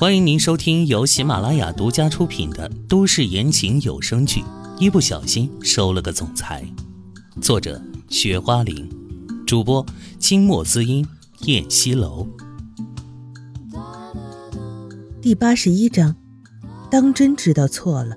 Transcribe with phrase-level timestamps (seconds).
[0.00, 4.42] 欢迎您收听由喜马拉雅独家出品的都市言情有声剧
[4.78, 6.64] 《一不小心收了个总裁》，
[7.42, 8.88] 作者：雪花玲，
[9.44, 9.84] 主播：
[10.20, 11.04] 清墨滋音、
[11.46, 12.24] 燕西楼。
[15.20, 16.14] 第八十一章，
[16.88, 18.14] 当真知道错了。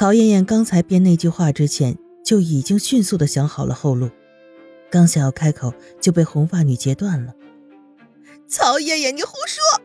[0.00, 4.08] 曹艳艳刚才编那句话之前，就已经迅速的想好了后路，
[4.90, 7.34] 刚想要开口，就被红发女截断了。
[8.48, 9.82] 曹艳艳，你胡说！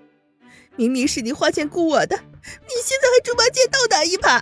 [0.77, 4.41] 明明是你花钱雇我的，你现在还猪八戒倒打一耙！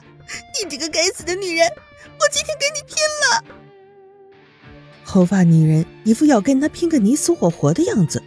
[0.62, 3.44] 你这个该死的女人，我今天跟你拼了！
[5.04, 8.22] 红发女人一副要跟他拼个你死我活的样子，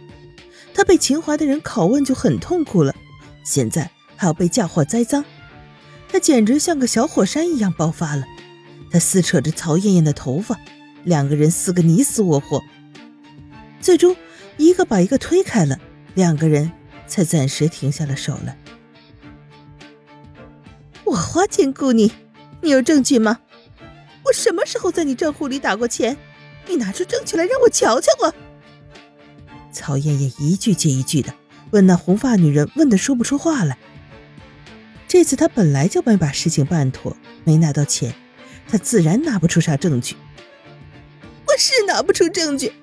[0.73, 2.93] 她被秦淮的人拷问就很痛苦了，
[3.45, 5.23] 现在还要被嫁祸栽赃。
[6.09, 8.25] 他简直像个小火山一样爆发了，
[8.89, 10.59] 他撕扯着曹艳艳的头发，
[11.03, 12.63] 两个人撕个你死我活，
[13.81, 14.15] 最终
[14.57, 15.79] 一个把一个推开了，
[16.15, 16.71] 两个人
[17.07, 18.57] 才暂时停下了手来。
[21.03, 22.11] 我花钱雇你，
[22.61, 23.39] 你有证据吗？
[24.25, 26.17] 我什么时候在你账户里打过钱？
[26.67, 28.33] 你拿出证据来让我瞧瞧我。
[29.71, 31.33] 曹艳艳一句接一句的
[31.71, 33.77] 问那红发女人，问的说不出话来。
[35.07, 38.13] 这次他本来就没把事情办妥，没拿到钱，
[38.67, 40.15] 他自然拿不出啥证据。
[41.45, 42.73] 我是拿不出证据，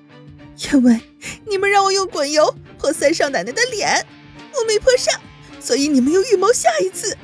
[0.71, 0.99] 因为
[1.47, 4.05] 你们让我用滚油泼三少奶奶的脸，
[4.53, 5.21] 我没泼上，
[5.59, 7.15] 所以你们又预谋下一次，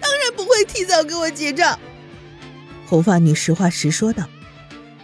[0.00, 1.78] 当然不会提早给我结账。
[2.86, 4.28] 红发女实话实说道。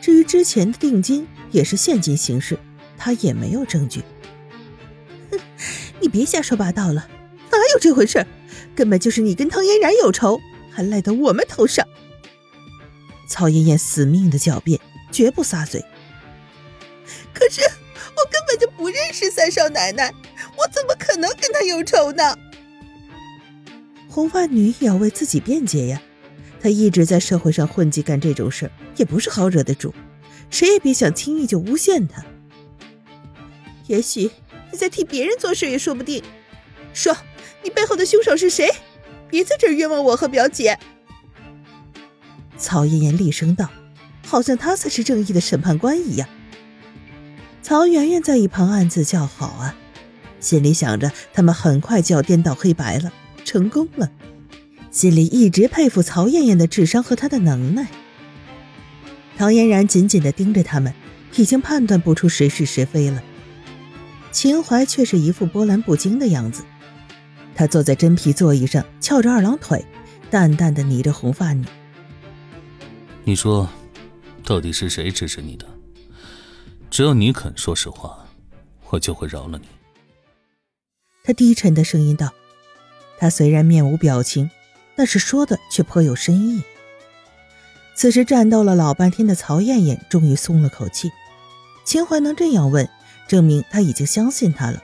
[0.00, 2.58] 至于之前的定金也是现金形式，
[2.96, 4.02] 她也没有证据。
[5.30, 5.38] 哼，
[6.00, 7.06] 你别瞎说八道了，
[7.50, 8.26] 哪有这回事？
[8.80, 11.86] 根本就是你跟唐嫣然有仇，还赖到我们头上。
[13.28, 14.80] 曹艳艳死命的狡辩，
[15.12, 15.84] 绝不撒嘴。
[17.34, 20.14] 可是我根本就不认识三少奶奶，
[20.56, 22.34] 我怎么可能跟她有仇呢？
[24.08, 26.00] 红发女也要为自己辩解呀，
[26.58, 29.94] 她一直在社会上混迹，干这种事也不是好惹的主，
[30.48, 32.24] 谁也别想轻易就诬陷她。
[33.88, 34.30] 也许
[34.72, 36.24] 你在替别人做事也说不定，
[36.92, 37.16] 说。
[37.62, 38.70] 你背后的凶手是谁？
[39.28, 40.78] 别在这冤枉我和表姐！
[42.56, 43.68] 曹艳艳厉声道，
[44.26, 46.26] 好像她才是正义的审判官一样。
[47.60, 49.76] 曹媛媛在一旁暗自叫好啊，
[50.40, 53.12] 心里想着他们很快就要颠倒黑白了，
[53.44, 54.10] 成功了，
[54.90, 57.88] 心里一直佩服曹艳艳的智商和她的能耐。
[59.36, 60.94] 唐嫣然紧紧地盯着他们，
[61.36, 63.22] 已经判断不出谁是谁非了。
[64.32, 66.62] 秦淮却是一副波澜不惊的样子。
[67.60, 69.84] 他坐在真皮座椅上，翘着二郎腿，
[70.30, 71.62] 淡淡的睨着红发女。
[73.22, 73.68] 你说，
[74.46, 75.66] 到底是谁指使你的？
[76.88, 78.24] 只要你肯说实话，
[78.88, 79.68] 我就会饶了你。
[81.22, 82.32] 他低沉的声音道。
[83.18, 84.50] 他虽然面无表情，
[84.96, 86.62] 但是说的却颇有深意。
[87.94, 91.10] 此时战斗了老半天的曹艳艳终于松了口气。
[91.84, 92.88] 秦淮能这样问，
[93.28, 94.82] 证明他已经相信他了。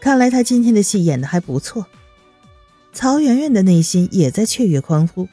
[0.00, 1.86] 看来他今天的戏演的还不错，
[2.92, 5.28] 曹媛媛的内心也在雀跃欢呼，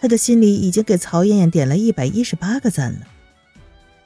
[0.00, 3.06] 她的心里已经给曹艳艳点了一百一十八个赞了。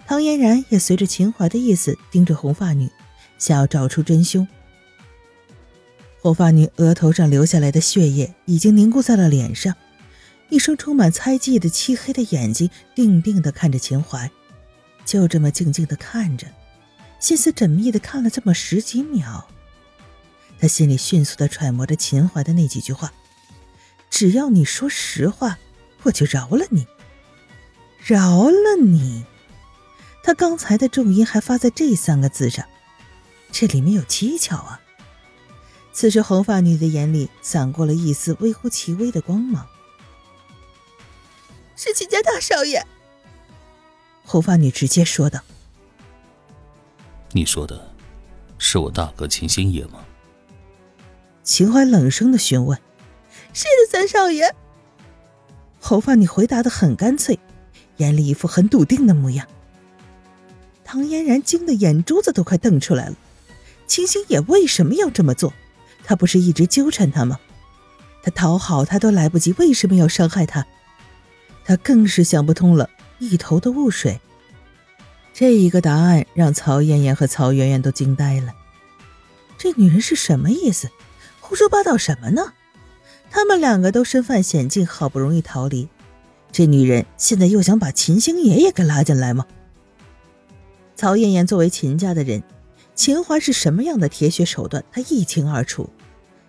[0.06, 2.90] 唐嫣然也随着秦淮的意思盯着红发女，
[3.38, 4.46] 想要找出真凶。
[6.20, 9.74] 红发女额头上流下来的血液已经凝固在了脸上，
[10.50, 14.30] 一双充满猜忌的漆黑的眼睛定定地看着秦淮，
[15.04, 16.46] 就这么静静地看着，
[17.18, 19.48] 心思缜密地看了这么十几秒。
[20.64, 23.12] 他心里迅速的揣摩着秦淮的那几句话
[24.08, 25.58] ：“只要你说实话，
[26.04, 26.86] 我就饶了你，
[28.02, 29.26] 饶了你。”
[30.24, 32.64] 他刚才的重音还发在这三个字上，
[33.52, 34.80] 这里面有蹊跷啊！
[35.92, 39.68] 此时红发女的眼里闪过了一丝微乎其微的光芒。
[41.76, 42.86] 是秦家大少爷。
[44.24, 45.40] 红发女直接说道
[47.32, 47.94] ：“你说的，
[48.56, 50.02] 是我大哥秦星野吗？”
[51.44, 52.80] 秦淮冷声的询问
[53.52, 54.54] ：“是的，三少爷。”
[55.78, 57.38] 红发你回答的很干脆，
[57.98, 59.46] 眼里一副很笃定的模样。
[60.82, 63.16] 唐嫣然惊得眼珠子都快瞪出来了。
[63.86, 65.52] 秦星野为什么要这么做？
[66.02, 67.38] 他不是一直纠缠他吗？
[68.22, 70.66] 他讨好他都来不及，为什么要伤害他？
[71.66, 72.88] 他更是想不通了，
[73.18, 74.18] 一头的雾水。
[75.34, 78.54] 这一个答案让曹艳艳和曹媛媛都惊呆了。
[79.58, 80.88] 这女人是什么意思？
[81.54, 82.52] 胡说八道什么呢？
[83.30, 85.88] 他们两个都身犯险境，好不容易逃离，
[86.50, 89.46] 这女人现在又想把秦星爷也给拉进来吗？
[90.96, 92.42] 曹艳艳作为秦家的人，
[92.96, 95.88] 秦淮是什么样的铁血手段，她一清二楚。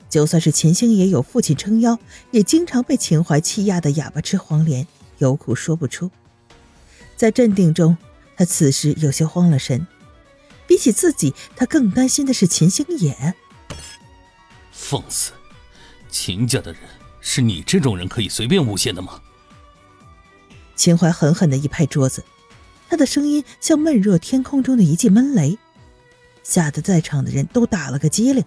[0.10, 2.00] 就算是秦星爷有父亲撑腰，
[2.32, 4.88] 也经常被秦淮欺压的哑巴吃黄连，
[5.20, 6.10] 有苦说不出。
[7.16, 7.96] 在镇定中，
[8.36, 9.86] 他此时有些慌了神。
[10.66, 13.36] 比起自己，他更担心的是秦星野。
[14.88, 15.32] 放肆！
[16.12, 16.80] 秦家的人
[17.20, 19.20] 是你这种人可以随便诬陷的吗？
[20.76, 22.24] 秦淮狠狠的一拍桌子，
[22.88, 25.58] 他的声音像闷热天空中的一记闷雷，
[26.44, 28.46] 吓得在场的人都打了个激灵。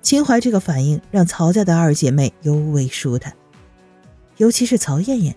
[0.00, 3.36] 秦淮这个反应让曹家的二姐妹尤为舒坦，
[4.38, 5.36] 尤其是曹艳艳，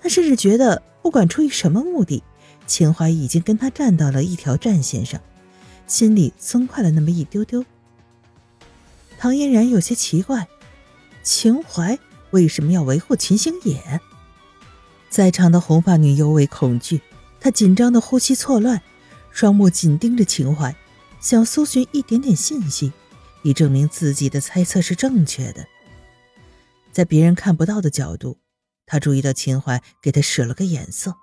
[0.00, 2.22] 她甚至觉得不管出于什么目的，
[2.66, 5.20] 秦淮已经跟她站到了一条战线上，
[5.86, 7.62] 心里松快了那么一丢丢。
[9.18, 10.46] 唐嫣然有些奇怪，
[11.22, 11.98] 秦淮
[12.30, 14.00] 为什么要维护秦星野？
[15.08, 17.00] 在场的红发女尤为恐惧，
[17.40, 18.82] 她紧张的呼吸错乱，
[19.30, 20.76] 双目紧盯着秦淮，
[21.20, 22.92] 想搜寻一点点信息。
[23.42, 25.64] 以证明自己的猜测是正确的。
[26.90, 28.38] 在别人看不到的角度，
[28.84, 31.14] 他注意到秦淮给他使了个眼色，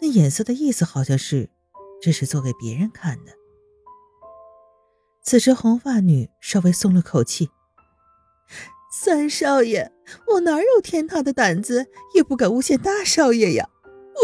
[0.00, 1.48] 那眼色的意思好像是
[2.02, 3.32] 这是做给别人看的。
[5.28, 7.50] 此时，红发女稍微松了口气
[8.90, 9.92] ：“三少爷，
[10.32, 13.68] 我哪有天大的胆子，也不敢诬陷大少爷呀！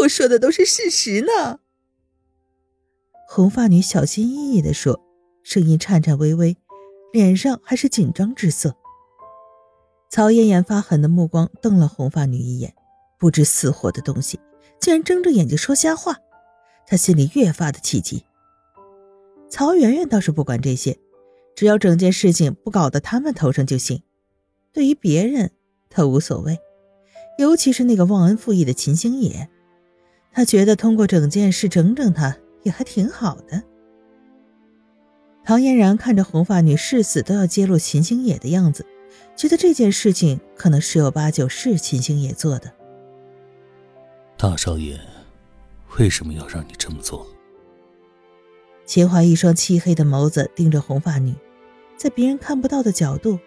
[0.01, 1.59] 我说的都是事实呢。”
[3.29, 4.99] 红发女小心翼翼地说，
[5.43, 6.57] 声音颤颤巍巍。
[7.13, 8.75] 脸上还是紧张之色。
[10.09, 12.73] 曹艳艳发狠的目光瞪了红发女一眼，
[13.19, 14.39] 不知死活的东西，
[14.79, 16.17] 竟然睁着眼睛说瞎话。
[16.87, 18.23] 她心里越发的气急。
[19.55, 20.99] 曹媛媛倒是不管这些，
[21.55, 24.03] 只要整件事情不搞到他们头上就行。
[24.73, 25.49] 对于别人，
[25.89, 26.59] 她无所谓，
[27.37, 29.47] 尤其是那个忘恩负义的秦星野，
[30.33, 33.63] 她觉得通过整件事整整他也还挺好的。
[35.45, 38.85] 唐嫣然看着红发女誓死都要揭露秦星野的样子，
[39.37, 42.69] 觉得这件事情可能十有八九是秦星野做的。
[44.35, 44.99] 大少爷，
[45.97, 47.25] 为什么要让你这么做？
[48.85, 51.33] 秦淮一双漆黑的眸子盯着红发女，
[51.97, 53.39] 在别人看不到的角度，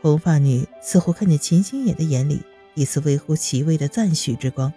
[0.00, 2.40] 红发女似乎看见秦星野的眼里
[2.74, 4.72] 一丝微乎其微的赞许之光，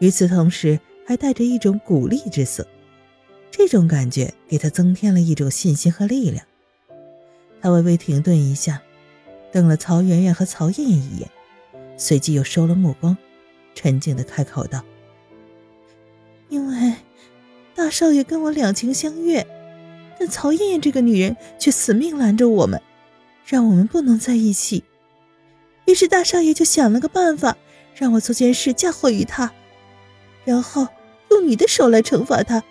[0.00, 2.66] 与此同时还带着一种鼓励之色。
[3.50, 6.44] 这种感觉给他增添了一种信心和力量。
[7.60, 8.80] 他微微停顿一下，
[9.50, 11.28] 瞪了曹媛媛和曹艳艳一眼，
[11.96, 13.16] 随即又收了目光，
[13.74, 14.84] 沉静的开口道
[16.48, 16.94] ：“因为
[17.80, 19.46] 大少爷跟我两情相悦，
[20.18, 22.78] 但曹艳艳这个女人却死命拦着我们，
[23.46, 24.84] 让我们不能在一起。
[25.86, 27.56] 于是大少爷就想了个办法，
[27.94, 29.50] 让我做件事嫁祸于他，
[30.44, 30.88] 然后
[31.30, 32.62] 用你的手来惩罚他。”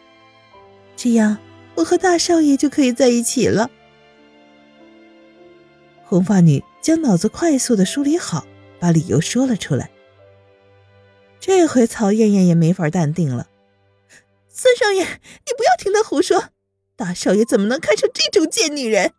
[0.96, 1.40] 这样，
[1.74, 3.72] 我和大少爷就可以在一起了。
[6.06, 8.46] 红发女将脑子快速的梳理好，
[8.80, 9.90] 把理由说了出来。
[11.40, 13.49] 这回曹艳艳也没法淡定了。
[14.60, 16.50] 三少爷，你不要听他胡说，
[16.98, 19.14] 大少爷怎么能看上这种贱女人？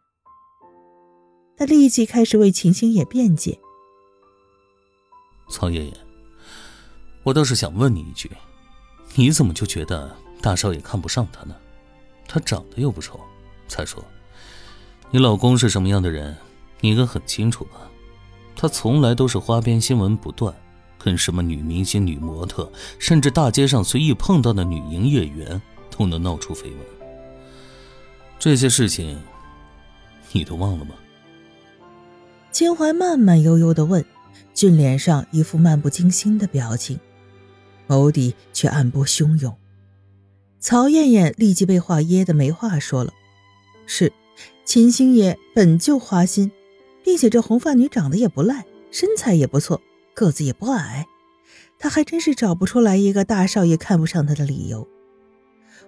[1.57, 3.59] 他立即开始为秦星野辩解。
[5.51, 5.93] 曹爷爷，
[7.23, 8.31] 我倒是想问你一句，
[9.15, 11.57] 你怎么就觉得大少爷看不上她呢？
[12.29, 13.19] 他长得又不丑，
[13.67, 14.05] 再说，
[15.11, 16.37] 你老公是什么样的人，
[16.81, 17.91] 你应该很清楚吧？
[18.55, 20.55] 他从来都是花边新闻不断，
[21.03, 26.79] 跟什么女明星、女模特，甚至大街上随意碰到的女营业员都能闹出绯闻。
[28.39, 29.19] 这些事情，
[30.33, 30.95] 你都忘了吗？
[32.53, 34.05] 秦淮慢慢悠悠的问，
[34.53, 36.99] 俊脸上一副漫不经心的表情，
[37.89, 39.57] 眸底却暗波汹涌。
[40.59, 43.13] 曹艳艳立即被话噎得没话说了。
[43.87, 44.13] 是，
[44.65, 46.51] 秦星野本就花心，
[47.03, 49.81] 并且这红发女长得也不赖，身材也不错，
[50.21, 51.07] 个子也不矮，
[51.79, 54.87] 他还真是找不出来一个大少爷看不上他的理由。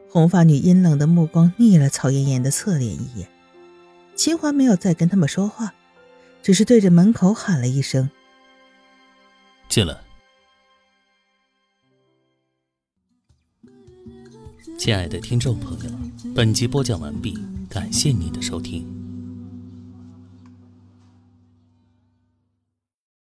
[0.09, 3.29] 红发女阴冷的目光睨了曹艳艳的侧脸一眼，
[4.17, 5.75] 秦淮没有再跟他们说话，
[6.43, 8.09] 只是对着门口喊了一声
[9.69, 9.99] ：“进来。”
[14.79, 15.91] 亲爱的听众朋友，
[16.35, 19.02] 本集播讲完毕，感谢您的收听。